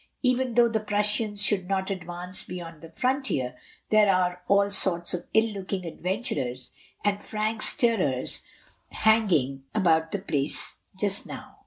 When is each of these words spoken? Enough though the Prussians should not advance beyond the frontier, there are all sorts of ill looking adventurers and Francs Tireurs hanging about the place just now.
Enough 0.23 0.55
though 0.55 0.67
the 0.67 0.79
Prussians 0.79 1.43
should 1.43 1.67
not 1.67 1.91
advance 1.91 2.43
beyond 2.43 2.81
the 2.81 2.89
frontier, 2.89 3.55
there 3.91 4.11
are 4.11 4.41
all 4.47 4.71
sorts 4.71 5.13
of 5.13 5.27
ill 5.35 5.49
looking 5.51 5.85
adventurers 5.85 6.71
and 7.05 7.21
Francs 7.23 7.77
Tireurs 7.77 8.41
hanging 8.89 9.63
about 9.75 10.11
the 10.11 10.17
place 10.17 10.77
just 10.97 11.27
now. 11.27 11.57